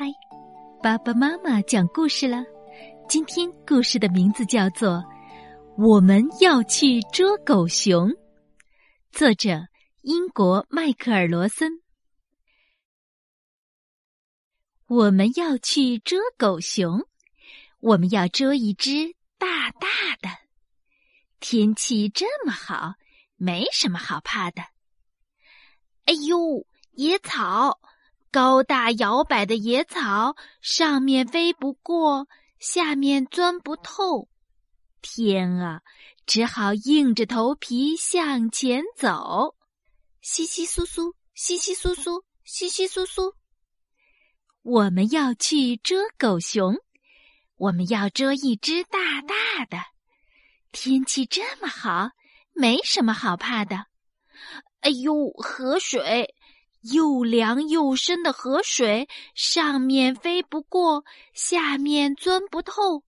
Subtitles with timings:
[0.00, 0.06] 嗨，
[0.82, 2.42] 爸爸妈妈讲故事了。
[3.06, 4.92] 今天故事的名字叫做
[5.76, 8.08] 《我们要去捉狗熊》，
[9.12, 9.60] 作者
[10.00, 11.82] 英国迈克尔·罗森。
[14.86, 17.06] 我们要去捉狗熊，
[17.80, 19.86] 我们要捉一只大大
[20.22, 20.30] 的。
[21.40, 22.94] 天气这么好，
[23.36, 24.62] 没什么好怕的。
[26.06, 27.78] 哎呦，野草！
[28.32, 34.28] 高大摇摆的野草，上面飞不过，下面钻不透。
[35.02, 35.82] 天啊，
[36.26, 39.56] 只好硬着头皮向前走。
[40.20, 43.34] 稀稀疏疏，稀稀疏疏，稀稀疏疏。
[44.62, 46.76] 我们要去捉狗熊，
[47.56, 49.78] 我们要捉一只大大的。
[50.70, 52.10] 天气这么好，
[52.52, 53.86] 没什么好怕的。
[54.80, 56.34] 哎呦，河水！
[56.82, 63.04] 又凉又深的河水，上面飞不过，下面钻不透。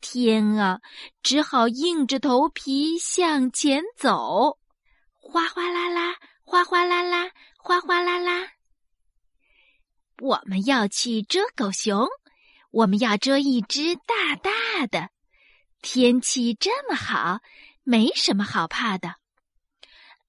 [0.00, 0.80] 天啊，
[1.22, 4.58] 只好硬着头皮向前走。
[5.20, 8.52] 哗哗啦啦，哗哗啦啦，哗哗啦啦。
[10.22, 12.06] 我们要去捉狗熊，
[12.70, 15.10] 我们要捉一只大大的。
[15.82, 17.40] 天气这么好，
[17.82, 19.16] 没什么好怕的。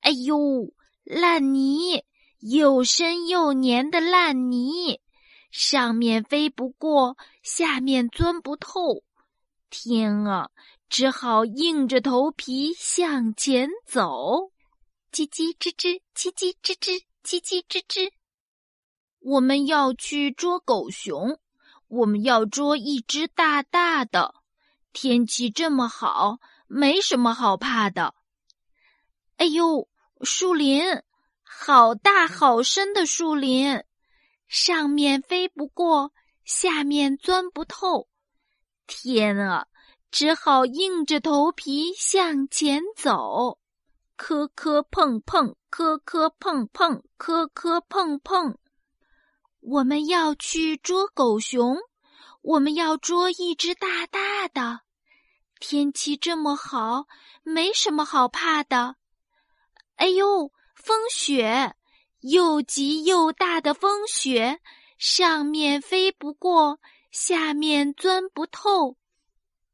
[0.01, 2.03] 哎呦，烂泥！
[2.39, 5.01] 又深又黏的烂泥，
[5.49, 9.03] 上面飞不过，下面钻不透。
[9.69, 10.49] 天啊，
[10.87, 14.51] 只好硬着头皮向前走。
[15.11, 18.11] 叽叽吱吱，叽叽吱吱，叽叽吱吱。
[19.19, 21.39] 我们要去捉狗熊，
[21.87, 24.35] 我们要捉一只大大的。
[24.93, 28.13] 天气这么好，没什么好怕的。
[29.37, 29.89] 哎呦，
[30.21, 30.83] 树林！
[31.49, 33.83] 好大好深的树林，
[34.47, 36.11] 上面飞不过，
[36.43, 38.07] 下面钻不透。
[38.85, 39.67] 天啊，
[40.11, 43.57] 只好硬着头皮向前走。
[44.15, 48.57] 磕磕碰碰，磕磕碰碰，磕磕碰碰。
[49.61, 51.77] 我们要去捉狗熊，
[52.41, 54.81] 我们要捉一只大大的。
[55.59, 57.05] 天气这么好，
[57.43, 58.95] 没什么好怕的。
[59.95, 60.51] 哎呦！
[60.77, 61.75] 风雪，
[62.19, 64.59] 又急又大的风雪，
[64.97, 66.79] 上面飞不过，
[67.11, 68.95] 下面钻不透。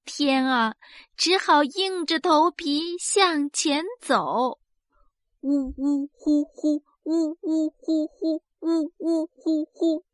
[0.05, 0.75] 天啊，
[1.17, 4.59] 只好硬着头皮向前走。
[5.41, 10.05] 呜呜呼呼，呜呜呼呼，呜呜呼呼。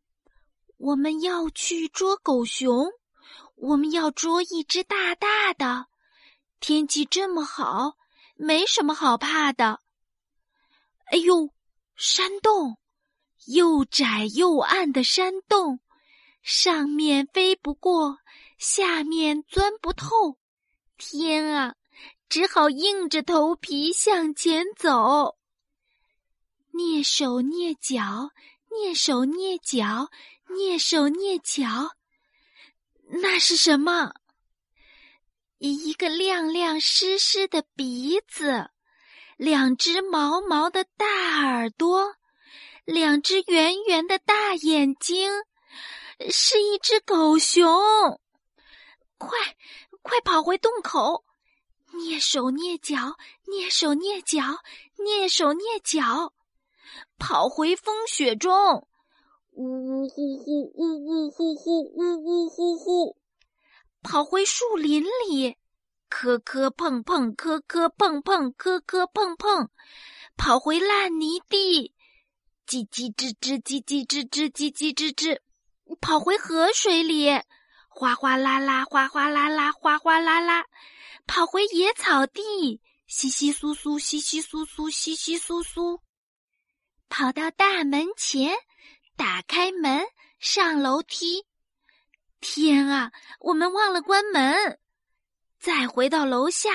[0.78, 2.92] 我们要去捉狗熊，
[3.56, 5.86] 我们要捉一只大大的。
[6.60, 7.94] 天气这么好，
[8.36, 9.80] 没什么好怕的。
[11.12, 11.52] 哎呦，
[11.96, 12.78] 山洞，
[13.48, 15.80] 又窄又暗的山洞，
[16.44, 18.20] 上面飞不过，
[18.60, 20.38] 下面钻不透。
[20.98, 21.76] 天啊，
[22.30, 25.38] 只好硬着头皮向前走。
[26.72, 28.30] 蹑手蹑脚，
[28.70, 30.12] 蹑手蹑脚，
[30.48, 31.96] 蹑手蹑脚，
[33.08, 34.14] 那是什么？
[35.58, 38.70] 一个亮亮湿湿的鼻子。
[39.40, 41.06] 两只毛毛的大
[41.46, 42.14] 耳朵，
[42.84, 45.32] 两只圆圆的大眼睛，
[46.30, 47.66] 是一只狗熊。
[49.18, 49.30] 快，
[50.02, 51.24] 快跑回洞口！
[51.94, 54.44] 蹑手蹑脚，蹑手蹑脚，
[54.98, 56.34] 蹑手蹑脚，
[57.18, 58.86] 跑回风雪中。
[59.54, 63.16] 呜呜呼呼，呜呜呼呼，呜呜呼呼，
[64.04, 65.56] 跑回树林里。
[66.10, 69.70] 磕磕碰碰，磕磕碰碰，磕磕碰碰，
[70.36, 71.94] 跑回烂泥地，
[72.68, 75.40] 叽叽吱吱，叽叽吱吱，叽叽吱吱，
[76.02, 77.30] 跑回河水里，
[77.88, 80.66] 哗哗啦啦，哗哗啦啦，哗哗啦啦，
[81.28, 86.02] 跑回野草地，稀稀疏疏，稀稀疏疏，稀稀疏疏，
[87.08, 88.56] 跑到大门前，
[89.16, 90.06] 打开门，
[90.40, 91.46] 上楼梯。
[92.42, 94.80] 天啊，我们忘了关门。
[95.60, 96.70] 再回到楼下，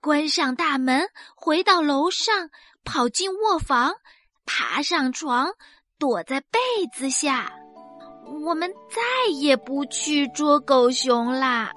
[0.00, 2.50] 关上大门，回到楼上，
[2.82, 3.94] 跑进卧房，
[4.46, 5.52] 爬上床，
[5.98, 6.58] 躲在被
[6.92, 7.52] 子下。
[8.44, 11.70] 我们再也不去捉狗熊啦。